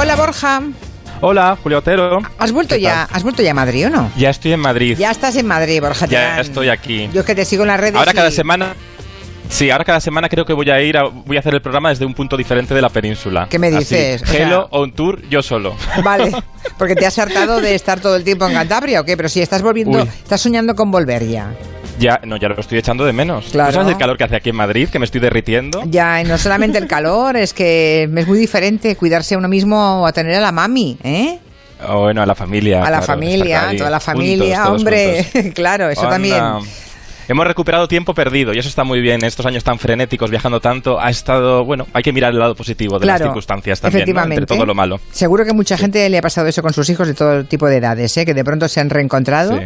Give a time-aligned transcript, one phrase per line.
[0.00, 0.62] Hola Borja.
[1.20, 2.22] Hola, Julio Otero.
[2.38, 3.02] ¿Has vuelto ya?
[3.12, 4.10] ¿Has vuelto ya a Madrid o no?
[4.16, 4.96] Ya estoy en Madrid.
[4.98, 6.06] Ya estás en Madrid, Borja.
[6.06, 6.38] Ya Terán.
[6.38, 7.10] estoy aquí.
[7.12, 7.96] Yo es que te sigo en las redes.
[7.96, 8.74] Ahora cada semana.
[9.50, 11.90] Sí, ahora cada semana creo que voy a ir a, voy a hacer el programa
[11.90, 13.46] desde un punto diferente de la península.
[13.50, 14.22] ¿Qué me Así, dices?
[14.22, 15.76] O sea- Hello on tour yo solo.
[16.02, 16.32] Vale,
[16.78, 19.42] porque te has hartado de estar todo el tiempo en Cantabria o qué, pero si
[19.42, 20.08] estás volviendo, Uy.
[20.08, 21.52] estás soñando con volver ya.
[21.98, 23.46] Ya, no, ya lo estoy echando de menos.
[23.46, 23.72] ¿Tú Claro.
[23.72, 24.88] sabes el calor que hace aquí en Madrid?
[24.88, 25.82] Que me estoy derritiendo.
[25.86, 30.02] Ya, y no solamente el calor, es que es muy diferente cuidarse a uno mismo
[30.02, 31.38] o a tener a la mami, ¿eh?
[31.88, 32.78] O bueno, a la familia.
[32.80, 35.24] A la claro, familia, toda la familia, hombre.
[35.32, 35.52] juntos.
[35.54, 36.10] claro, eso Anda.
[36.12, 36.42] también.
[37.30, 39.24] Hemos recuperado tiempo perdido y eso está muy bien.
[39.24, 42.98] Estos años tan frenéticos, viajando tanto, ha estado, bueno, hay que mirar el lado positivo
[42.98, 44.02] de las circunstancias también, ¿no?
[44.02, 44.34] efectivamente.
[44.40, 44.98] entre todo lo malo.
[45.12, 47.76] Seguro que mucha gente le ha pasado eso con sus hijos de todo tipo de
[47.76, 48.24] edades, ¿eh?
[48.26, 49.60] que de pronto se han reencontrado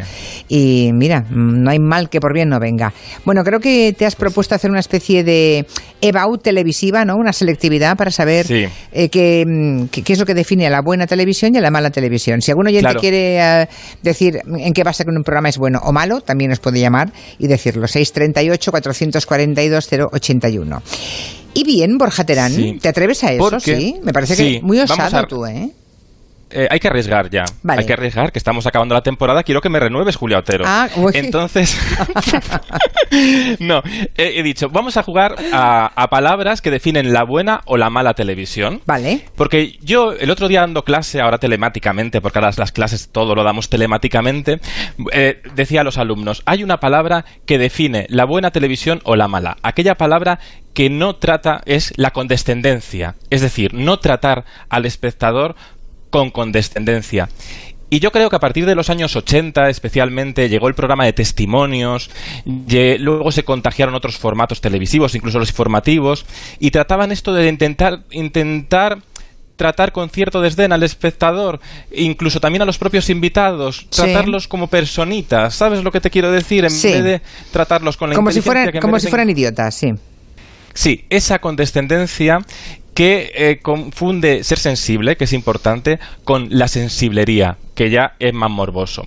[0.47, 2.93] y mira, no hay mal que por bien no venga.
[3.25, 5.67] Bueno, creo que te has propuesto hacer una especie de
[6.03, 7.17] EBAU televisiva, ¿no?
[7.17, 8.67] Una selectividad para saber Sí.
[8.93, 11.71] eh, qué, mm, qué- es lo que define a la buena televisión y a la
[11.71, 12.43] mala televisión.
[12.43, 13.01] Si algún oyente Claro.
[13.01, 13.69] quiere eh,
[14.03, 17.11] decir en qué basa que un programa es bueno o malo, también nos puede llamar
[17.39, 17.87] y decirlo.
[17.89, 20.83] 638-442-081.
[21.55, 22.79] Y bien, Borja Terán, Sí.
[22.81, 23.49] ¿te atreves a eso?
[23.51, 25.71] Porque- Sí, me parece sí, que muy osado a- tú, ¿eh?
[26.57, 27.45] Eh, hay que arriesgar ya.
[27.65, 27.81] Vale.
[27.81, 29.43] Hay que arriesgar, que estamos acabando la temporada.
[29.43, 30.65] Quiero que me renueves, Julio Otero.
[30.65, 31.11] Ah, uy.
[31.15, 31.77] Entonces,
[33.59, 33.83] no,
[34.17, 37.91] he, he dicho, vamos a jugar a, a palabras que definen la buena o la
[37.91, 38.81] mala televisión.
[38.87, 39.25] Vale.
[39.35, 43.35] Porque yo el otro día dando clase, ahora telemáticamente, porque ahora las, las clases todo
[43.35, 44.61] lo damos telemáticamente,
[45.13, 49.27] eh, decía a los alumnos, hay una palabra que define la buena televisión o la
[49.27, 49.57] mala.
[49.63, 50.39] Aquella palabra
[50.75, 55.55] que no trata es la condescendencia, es decir, no tratar al espectador
[56.15, 57.29] con condescendencia.
[57.91, 61.13] Y yo creo que a partir de los años 80 especialmente llegó el programa de
[61.13, 62.09] testimonios,
[62.47, 66.25] lle- luego se contagiaron otros formatos televisivos, incluso los informativos,
[66.61, 68.99] y trataban esto de intentar, intentar
[69.57, 71.59] tratar con cierto desdén al espectador,
[71.93, 74.03] incluso también a los propios invitados, Sí.
[74.03, 76.65] tratarlos como personitas, ¿sabes lo que te quiero decir?
[76.65, 76.93] En Sí.
[76.93, 77.21] vez de
[77.51, 79.93] tratarlos con la Como si inteligencia fueran, que como si fueran idiotas, sí.
[80.75, 82.39] Sí, esa condescendencia
[82.95, 88.51] que eh, confunde ser sensible, que es importante, con la sensiblería, que ya es más
[88.51, 89.07] morboso.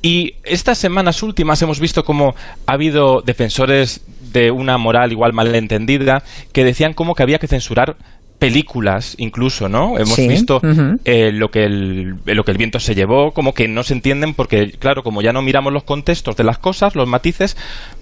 [0.00, 2.34] Y estas semanas últimas hemos visto cómo
[2.66, 4.00] ha habido defensores
[4.32, 6.22] de una moral igual malentendida
[6.52, 7.96] que decían como que había que censurar
[8.38, 9.98] películas incluso, ¿no?
[9.98, 10.60] Hemos Sí, visto
[11.04, 14.34] eh, lo que el lo que el viento se llevó, como que no se entienden
[14.34, 17.56] porque claro, como ya no miramos los contextos de las cosas, los matices,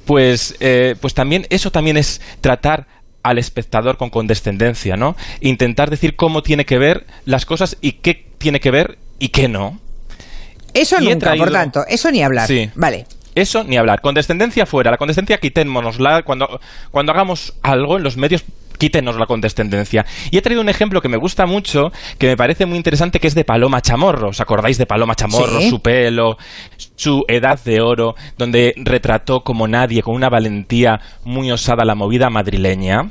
[0.05, 2.87] pues eh, pues también eso también es tratar
[3.27, 5.17] al espectador con condescendencia, ¿no?
[5.41, 9.49] Intentar decir cómo tiene que ver las cosas y qué tiene que ver y qué
[9.49, 9.81] no.
[10.73, 12.47] Eso Y por tanto, eso ni hablar.
[12.47, 12.71] Sí.
[12.77, 13.07] Vale.
[13.35, 14.01] Eso ni hablar.
[14.01, 14.93] Condescendencia fuera.
[14.93, 16.23] La condescendencia quitémonosla.
[16.23, 16.61] Cuando,
[16.93, 18.45] cuando hagamos algo en los medios,
[18.77, 20.05] quítenos la condescendencia.
[20.31, 23.27] Y he traído un ejemplo que me gusta mucho, que me parece muy interesante, que
[23.27, 24.29] es de Paloma Chamorro.
[24.29, 25.61] ¿Os acordáis de Paloma Chamorro?
[25.61, 25.71] Sí.
[25.71, 26.37] Su pelo,
[26.97, 32.31] su edad de oro, donde retrató como nadie, con una valentía muy osada, la movida
[32.31, 33.11] madrileña.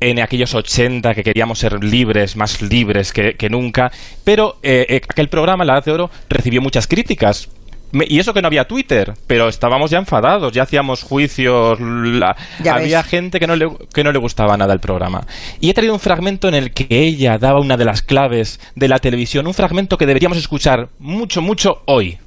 [0.00, 3.90] En aquellos 80 que queríamos ser libres, más libres que, que nunca.
[4.22, 7.48] Pero eh, eh, aquel programa, La Edad de Oro, recibió muchas críticas.
[7.92, 12.36] Me- y eso que no había Twitter, pero estábamos ya enfadados, ya hacíamos juicios, la-
[12.62, 13.06] Ya había ves.
[13.10, 15.26] gente que no, le, que no le gustaba nada el programa.
[15.60, 18.88] Y he traído un fragmento en el que ella daba una de las claves de
[18.88, 22.18] la televisión, un fragmento que deberíamos escuchar mucho, mucho hoy.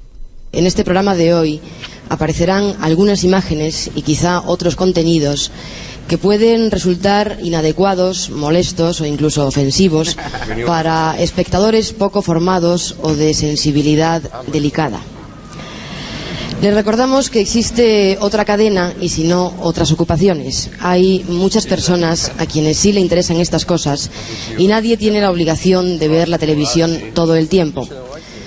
[0.52, 1.60] En este programa de hoy
[2.10, 5.50] aparecerán algunas imágenes y quizá otros contenidos
[6.08, 10.18] que pueden resultar inadecuados, molestos o incluso ofensivos
[10.66, 14.20] para espectadores poco formados o de sensibilidad
[14.52, 15.00] delicada.
[16.62, 20.70] Les recordamos que existe otra cadena y si no otras ocupaciones.
[20.78, 24.12] Hay muchas personas a quienes sí le interesan estas cosas
[24.56, 27.88] y nadie tiene la obligación de ver la televisión todo el tiempo.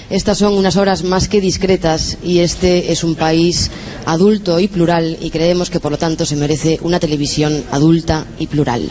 [0.09, 3.69] Estas son unas horas más que discretas y este es un país
[4.05, 8.47] adulto y plural y creemos que por lo tanto se merece una televisión adulta y
[8.47, 8.89] plural.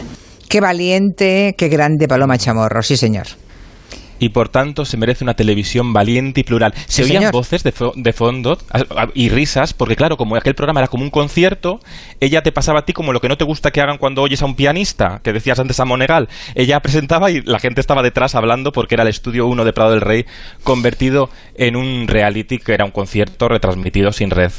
[0.50, 3.28] Qué valiente, qué grande Paloma Chamorro, sí señor.
[4.20, 6.72] Y por tanto se merece una televisión valiente y plural.
[6.86, 7.32] Se Sí, oían señor.
[7.32, 8.56] voces de, fo- de fondo
[9.14, 11.80] y risas, porque claro, como aquel programa era como un concierto,
[12.20, 14.40] ella te pasaba a ti como lo que no te gusta que hagan cuando oyes
[14.42, 16.28] a un pianista, que decías antes a Monegal.
[16.54, 19.90] Ella presentaba y la gente estaba detrás hablando porque era el estudio 1 de Prado
[19.90, 20.24] del Rey
[20.62, 24.52] convertido en un reality que era un concierto retransmitido sin red.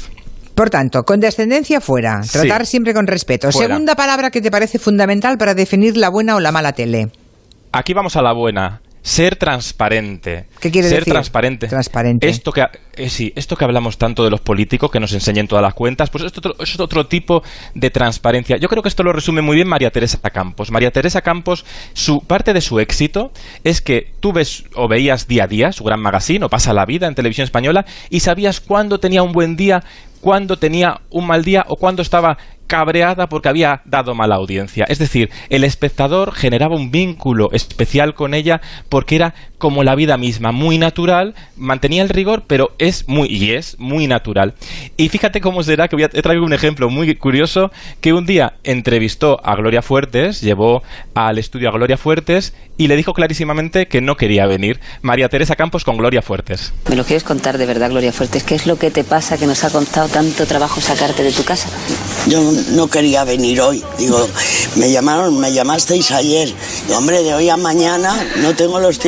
[0.54, 2.32] Por tanto, condescendencia fuera, Sí.
[2.38, 3.50] tratar siempre con respeto.
[3.52, 3.68] Fuera.
[3.74, 7.08] Segunda palabra que te parece fundamental para definir la buena o la mala tele.
[7.72, 8.80] Aquí vamos a la buena.
[9.06, 10.46] Ser transparente.
[10.60, 11.12] ¿Qué quiere ser decir?
[11.12, 11.68] transparente.
[11.68, 12.28] Transparente.
[12.28, 12.64] Esto que,
[12.96, 16.10] eh, sí, esto que hablamos tanto de los políticos que nos enseñen todas las cuentas,
[16.10, 17.40] pues esto otro- es otro tipo
[17.76, 18.56] de transparencia.
[18.56, 20.72] Yo creo que esto lo resume muy bien María Teresa Campos.
[20.72, 23.30] María Teresa Campos, su parte de su éxito
[23.62, 26.84] es que tú ves o veías día a día su gran magazine o pasa la
[26.84, 29.84] vida en televisión española y sabías cuándo tenía un buen día,
[30.20, 34.84] cuándo tenía un mal día o cuándo estaba cabreada porque había dado mala audiencia.
[34.88, 40.16] Es decir, el espectador generaba un vínculo especial con ella porque era como la vida
[40.16, 44.54] misma, muy natural, mantenía el rigor, pero es muy y es muy natural.
[44.96, 47.70] Y fíjate cómo será que voy a he traído un ejemplo muy curioso
[48.00, 50.82] que un día entrevistó a Gloria Fuertes, llevó
[51.14, 54.80] al estudio a Gloria Fuertes y le dijo clarísimamente que no quería venir.
[55.02, 56.72] María Teresa Campos con Gloria Fuertes.
[56.88, 58.44] ¿Me lo quieres contar de verdad, Gloria Fuertes?
[58.44, 61.44] ¿Qué es lo que te pasa que nos ha costado tanto trabajo sacarte de tu
[61.44, 61.68] casa?
[62.28, 62.40] Yo
[62.72, 63.82] no quería venir hoy.
[63.98, 64.28] Digo,
[64.76, 66.52] me llamaron, me llamasteis ayer.
[66.94, 68.98] Hombre, de hoy a mañana no tengo los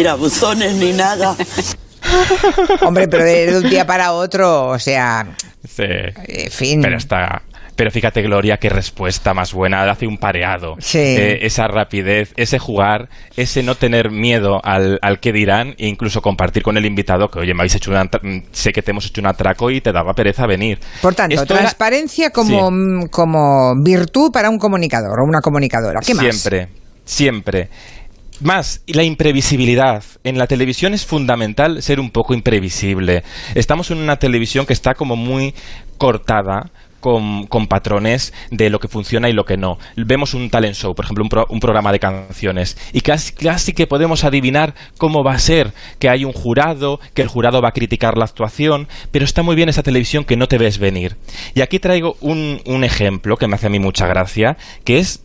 [0.80, 1.36] ni nada.
[2.82, 5.26] Hombre, pero de, un día para otro, o sea,
[5.68, 5.82] Sí.
[5.84, 6.80] en fin.
[6.82, 7.42] Pero está.
[7.76, 9.88] Pero fíjate, Gloria, qué respuesta más buena.
[9.88, 10.74] Hace un pareado.
[10.80, 10.98] Sí.
[10.98, 16.20] Eh, esa rapidez, ese jugar, ese no tener miedo al, al que dirán e incluso
[16.20, 18.08] compartir con el invitado que, oye, me habéis hecho una,
[18.50, 20.80] sé que te hemos hecho un atraco y te daba pereza venir.
[21.00, 23.08] Por tanto, Esto era- transparencia como, Sí.
[23.12, 26.00] como virtud para un comunicador o una comunicadora.
[26.04, 26.24] ¿Qué más?
[26.34, 26.68] Siempre,
[27.04, 27.68] siempre.
[28.40, 30.04] Más, la imprevisibilidad.
[30.22, 33.24] En la televisión es fundamental ser un poco imprevisible.
[33.54, 35.54] Estamos en una televisión que está como muy
[35.98, 36.70] cortada.
[37.00, 39.78] Con, con patrones de lo que funciona y lo que no.
[39.94, 44.24] Vemos un talent show, por ejemplo, un programa de canciones, y casi, casi que podemos
[44.24, 48.18] adivinar cómo va a ser, que hay un jurado, que el jurado va a criticar
[48.18, 51.16] la actuación, pero está muy bien esa televisión que no te ves venir.
[51.54, 55.22] Y aquí traigo un, un ejemplo que me hace a mí mucha gracia, que es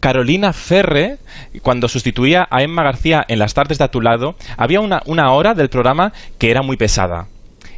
[0.00, 1.18] Carolina Ferre,
[1.62, 5.32] cuando sustituía a Emma García en las tardes de a tu lado, había una, una
[5.32, 7.26] hora del programa que era muy pesada.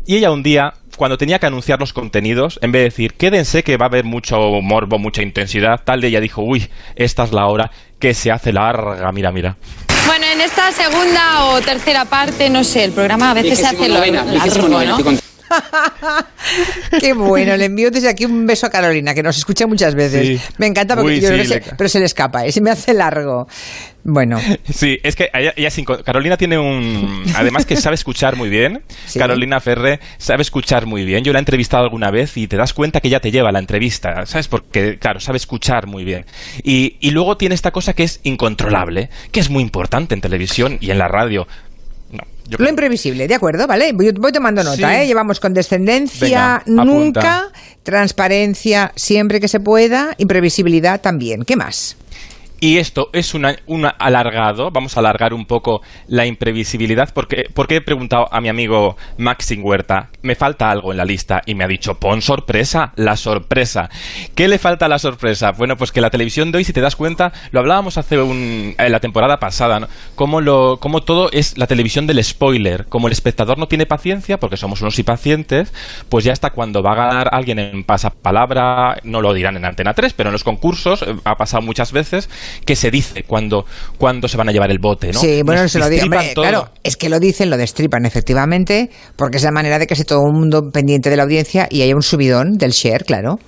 [0.07, 3.63] Y ella un día, cuando tenía que anunciar los contenidos, en vez de decir, quédense
[3.63, 7.33] que va a haber mucho morbo, mucha intensidad, tal, de ella dijo, uy, esta es
[7.33, 9.57] la hora que se hace larga, mira, mira.
[10.07, 13.89] Bueno, en esta segunda o tercera parte, no sé, el programa a veces se hace
[13.89, 15.23] lo largo, ¿no?
[17.01, 20.27] Qué bueno, le envío desde aquí un beso a Carolina, que nos escucha muchas veces.
[20.27, 20.41] Sí.
[20.59, 22.45] Me encanta porque Uy, yo sí, creo que le se- ca- pero se le escapa,
[22.47, 22.53] ¿eh?
[22.53, 23.47] se me hace largo.
[24.05, 24.41] Bueno,
[24.73, 27.23] Sí, es que ella, ella sin Carolina tiene un...
[27.37, 28.83] Además que sabe escuchar muy bien.
[29.07, 29.19] Sí.
[29.19, 31.23] Carolina Ferre sabe escuchar muy bien.
[31.23, 33.59] Yo la he entrevistado alguna vez y te das cuenta que ella te lleva la
[33.59, 34.49] entrevista, ¿sabes?
[34.49, 36.25] Porque, claro, sabe escuchar muy bien.
[36.63, 40.79] Y, y luego tiene esta cosa que es incontrolable, que es muy importante en televisión
[40.81, 41.47] y en la radio.
[42.49, 43.67] Yo lo imprevisible, ¿de acuerdo?
[43.67, 43.93] ¿Vale?
[43.93, 45.03] Voy, voy tomando nota, Sí.
[45.03, 45.07] ¿eh?
[45.07, 47.53] Llevamos condescendencia, Venga, nunca, apunta.
[47.83, 51.45] transparencia siempre que se pueda, imprevisibilidad también.
[51.45, 51.97] ¿Qué más?
[52.63, 57.75] Y esto es una, un alargado, vamos a alargar un poco la imprevisibilidad, porque, porque
[57.75, 61.65] he preguntado a mi amigo Maxim Huerta, me falta algo en la lista, y me
[61.65, 63.91] ha dicho, pon sorpresa, la sorpresa.
[64.37, 65.51] ¿Qué le falta a la sorpresa?
[65.51, 68.77] Bueno, pues que la televisión de hoy, si te das cuenta, lo hablábamos hace un,
[68.79, 69.89] en la temporada pasada, ¿no?
[70.15, 72.87] Cómo, lo, cómo todo es la televisión del spoiler.
[72.87, 75.75] Como el espectador no tiene paciencia, porque somos unos impacientes,
[76.09, 79.95] pues ya hasta cuando va a ganar alguien en pasapalabra, no lo dirán en Antena
[79.95, 82.31] 3, pero en los concursos eh, ha pasado muchas veces
[82.65, 83.65] que se dice cuando,
[83.99, 85.21] cuando se van a llevar el bote, ¿no?
[85.21, 85.87] Sí, bueno, Nos se lo
[86.35, 86.43] todo.
[86.43, 90.05] claro, es que lo dicen, lo destripan efectivamente, porque es la manera de que esté
[90.05, 93.39] todo el mundo pendiente de la audiencia y haya un subidón del share, claro.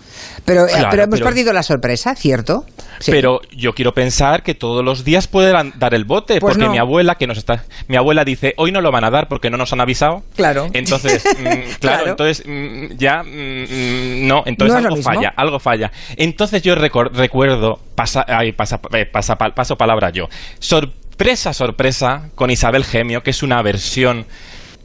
[0.45, 2.65] Pero, eh, Claro, pero hemos pero- perdido la sorpresa, ¿cierto?
[3.01, 3.11] Sí.
[3.11, 6.73] Pero yo quiero pensar que todos los días pueden dar el bote, Pues porque no.
[6.73, 9.51] mi abuela que nos está, mi abuela dice hoy no lo van a dar porque
[9.51, 10.23] no nos han avisado.
[10.37, 10.69] Claro.
[10.73, 12.11] Entonces, mm, claro, Claro.
[12.11, 15.91] entonces mm, ya mm, no, entonces No algo falla, algo falla.
[16.17, 20.29] Entonces yo recuerdo pasa, ay, pasa, eh, pasa- paso palabra yo.
[20.58, 24.27] Sorpresa, sorpresa con Isabel Gemio, que es una versión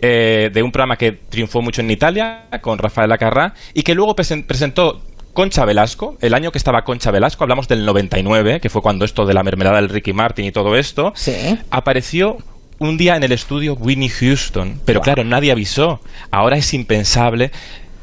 [0.02, 4.16] eh, de un programa que triunfó mucho en Italia con Rafael Acarrá y que luego
[4.16, 5.02] presen- presentó
[5.34, 9.26] Concha Velasco, el año que estaba Concha Velasco, hablamos del 99, que fue cuando esto
[9.26, 11.58] de la mermelada del Ricky Martin y todo esto, Sí.
[11.70, 12.38] apareció
[12.80, 16.00] un día en el estudio Winnie Houston, pero claro, nadie avisó.
[16.32, 17.52] Ahora es impensable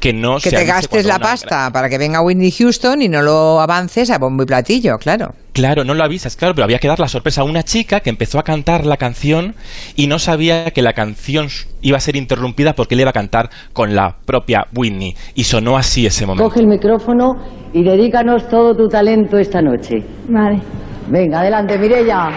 [0.07, 3.09] que no que se te gastes la una- pasta para que venga Whitney Houston y
[3.09, 5.33] no lo avances a bombo y platillo, claro.
[5.51, 8.09] Claro, no lo avisas, claro, pero había que dar la sorpresa a una chica que
[8.09, 9.55] empezó a cantar la canción
[9.95, 11.47] y no sabía que la canción
[11.81, 15.13] iba a ser interrumpida porque él iba a cantar con la propia Whitney.
[15.35, 16.47] Y sonó así ese momento.
[16.47, 17.33] Coge el micrófono
[17.73, 19.95] y dedícanos todo tu talento esta noche.
[20.29, 20.61] Vale.
[21.09, 22.29] Venga, adelante, Mirella.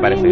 [0.00, 0.28] aparece.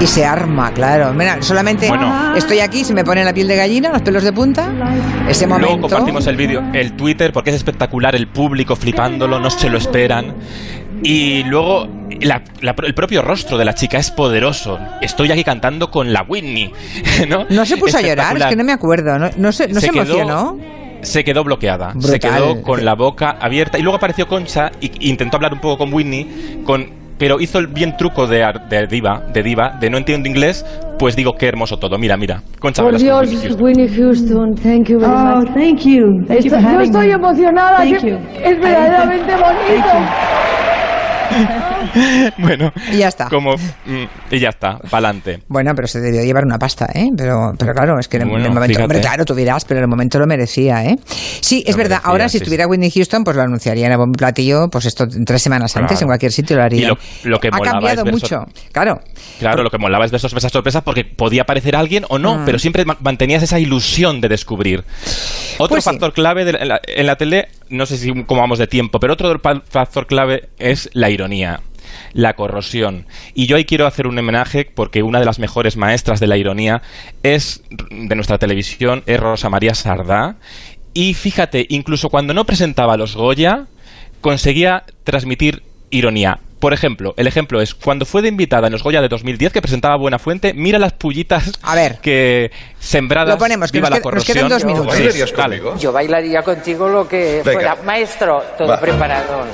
[0.00, 1.12] Y se arma, claro.
[1.12, 4.32] Mira, solamente bueno, estoy aquí, se me pone la piel de gallina, los pelos de
[4.32, 4.72] punta.
[5.28, 5.66] Ese momento.
[5.68, 9.78] Luego compartimos el vídeo, el Twitter, porque es espectacular, el público flipándolo, no se lo
[9.78, 10.36] esperan.
[11.02, 11.86] Y luego
[12.20, 14.78] la, la, el propio rostro de la chica es poderoso.
[15.00, 16.72] Estoy aquí cantando con la Whitney,
[17.28, 17.44] ¿no?
[17.50, 19.18] No se puso a llorar, es que no me acuerdo.
[19.18, 20.56] No, no se, no se, se emocionó.
[20.56, 24.90] Quedó se quedó bloqueada, se quedó con la boca abierta y luego apareció Concha e
[25.00, 29.20] intentó hablar un poco con Whitney, con pero hizo el bien truco de, de, diva,
[29.32, 30.64] de diva, de no entiendo inglés,
[30.98, 31.98] pues digo qué hermoso todo.
[31.98, 32.42] Mira, mira.
[32.60, 33.28] Concha Por Dios,
[33.60, 34.54] Winnie Houston.
[34.54, 35.48] thank you very oh, much.
[35.52, 36.24] thank you.
[36.26, 38.16] Thank you yo estoy emocionada, thank you.
[38.42, 39.88] es verdaderamente bonito.
[42.38, 43.28] bueno, y ya está.
[43.28, 45.40] Como, mm, y ya está, pa'lante.
[45.48, 47.08] Bueno, pero se debió llevar una pasta, ¿eh?
[47.16, 49.88] Pero, pero claro, es que en el momento, hombre, claro, tú dirás, pero en el
[49.88, 50.96] momento lo merecía, ¿eh?
[51.40, 52.00] Sí, es verdad.
[52.02, 55.76] Ahora, si estuviera Whitney Houston, pues lo anunciaría en el platillo, pues esto tres semanas
[55.76, 56.92] antes, en cualquier sitio lo haría.
[57.24, 59.00] Y lo, que ha cambiado mucho, claro.
[59.38, 62.44] Claro, lo que molaba es ver sorpresa, sorpresa, porque podía aparecer alguien o no, mm.
[62.44, 64.84] pero siempre mantenías esa ilusión de descubrir.
[65.58, 69.14] Otro pues factor clave en, la, tele, no sé si cómo vamos de tiempo, pero
[69.14, 71.60] otro factor clave es la ironía
[72.12, 73.06] la corrosión.
[73.34, 76.36] Y yo ahí quiero hacer un homenaje porque una de las mejores maestras de la
[76.36, 76.82] ironía
[77.22, 80.36] es de nuestra televisión, es Rosa María Sardá.
[80.94, 83.66] Y fíjate, incluso cuando no presentaba los Goya,
[84.20, 86.40] conseguía transmitir ironía.
[86.58, 89.62] Por ejemplo, el ejemplo es cuando fue de invitada en los Goya de 2010 que
[89.62, 94.00] presentaba Buena Fuente, mira las pullitas a ver, que sembradas lo ponemos, que viva la
[94.00, 94.48] corrosión.
[94.48, 94.96] dos minutos.
[95.78, 97.76] Yo bailaría contigo lo que fuera.
[97.84, 99.44] Maestro, todo preparado.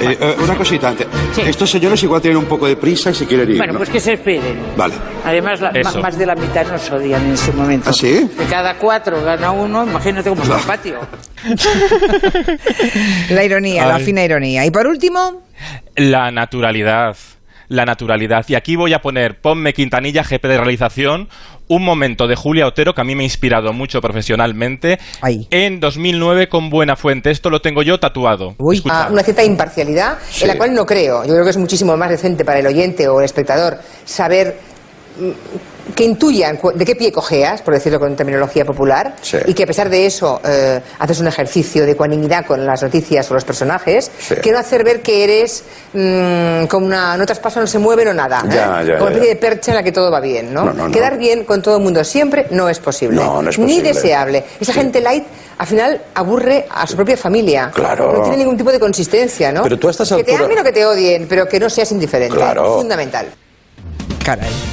[0.00, 1.06] Eh, eh, una cosita antes.
[1.36, 3.58] Estos señores igual tienen un poco de prisa y se quieren ir.
[3.58, 4.58] Bueno, pues que se esperen.
[4.76, 4.94] Vale.
[5.24, 5.60] Además,
[6.00, 7.90] más de la mitad nos odian en ese momento.
[7.90, 8.30] ¿Ah, sí?
[8.38, 11.00] De cada cuatro gana uno, imagínate cómo está el patio.
[13.30, 14.64] la ironía, la fina ironía.
[14.64, 15.47] Y por último...
[15.96, 17.16] La naturalidad
[17.68, 18.44] la naturalidad.
[18.48, 21.28] Y aquí voy a poner, ponme Quintanilla, jefe de realización,
[21.68, 24.98] un momento de Julia Otero que a mí me ha inspirado mucho profesionalmente
[25.50, 27.30] en 2009 con Buena Fuente.
[27.30, 28.56] Esto lo tengo yo tatuado.
[28.90, 31.24] Ah, una cierta imparcialidad en la cual no creo.
[31.24, 34.56] Yo creo que es muchísimo más decente para el oyente o el espectador saber
[35.94, 39.16] que intuyan de qué pie cojeas, por decirlo con terminología popular,
[39.46, 43.30] y que a pesar de eso eh, haces un ejercicio de ecuanimidad con las noticias
[43.30, 44.10] o los personajes,
[44.42, 48.14] que no hacer ver que eres mm, como una no traspaso, no se mueve, no
[48.14, 48.42] nada.
[48.48, 48.96] ¿eh?
[48.98, 50.52] como una especie de percha en la que todo va bien.
[50.52, 50.90] ¿no?
[50.90, 53.20] Quedar bien con todo el mundo siempre no es posible.
[53.58, 54.44] Ni deseable.
[54.60, 55.24] Esa gente light
[55.58, 57.70] al final aburre a su propia familia.
[57.74, 58.12] Claro.
[58.12, 59.62] No tiene ningún tipo de consistencia, ¿no?
[59.62, 62.36] Pero tú estás Que te amen o que te odien, pero que no seas indiferente.
[62.36, 62.76] Claro.
[62.78, 63.26] Fundamental.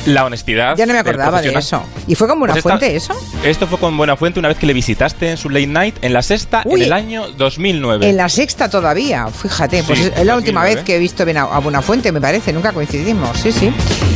[0.05, 0.75] La honestidad.
[0.75, 1.83] Ya no me acordaba de eso.
[2.07, 3.13] ¿Y fue con Buena pues eso?
[3.43, 6.13] Esto fue con Buena Fuente una vez que le visitaste en su late night en
[6.13, 8.09] la sexta en el año 2009.
[8.09, 9.83] En la sexta todavía, fíjate.
[9.83, 12.53] Pues es la última vez que he visto bien a, Buena Fuente, me parece.
[12.53, 13.71] Nunca coincidimos, sí, sí.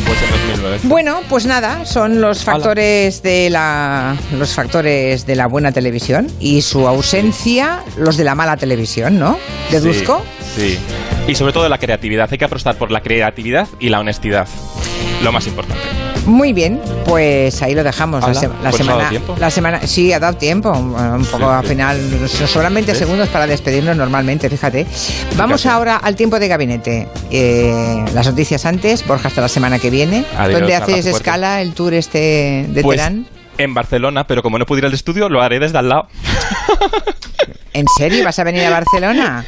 [0.05, 0.79] Pues en 2009.
[0.83, 6.61] Bueno, pues nada, son los factores de la los factores de la buena televisión y
[6.61, 9.37] su ausencia los de la mala televisión, ¿no?
[9.71, 10.23] ¿Deduzco?
[10.55, 10.71] Sí.
[10.71, 10.79] sí.
[11.27, 12.27] Y sobre todo la creatividad.
[12.31, 14.47] Hay que apostar por la creatividad y la honestidad
[15.23, 15.83] lo más importante.
[16.25, 18.21] Muy bien, pues ahí lo dejamos.
[18.21, 20.71] la, pues semana, la semana, sí, ha dado tiempo.
[20.71, 24.85] Un poco al final, solamente segundos para despedirnos normalmente, fíjate.
[25.37, 27.07] Vamos ahora al tiempo de gabinete.
[27.31, 30.25] Eh, las noticias antes, Borja hasta la semana que viene.
[30.51, 33.25] ¿Dónde haces escala el tour este de pues, Terán?
[33.59, 36.07] En Barcelona, pero como no pudiera ir al estudio, lo haré desde al lado.
[37.73, 38.23] ¿En serio?
[38.23, 39.45] ¿Vas a venir a Barcelona?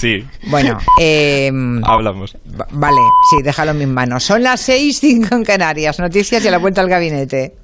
[0.00, 0.26] Sí.
[0.46, 1.52] Bueno, eh,
[1.84, 2.36] hablamos.
[2.72, 3.00] Vale,
[3.30, 4.24] sí, déjalo en mis manos.
[4.24, 5.98] Son las seis, cinco en Canarias.
[5.98, 7.54] Noticias y a la vuelta al gabinete.